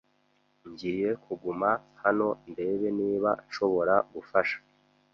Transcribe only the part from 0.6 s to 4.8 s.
Ngiye kuguma hano ndebe niba nshobora gufasha.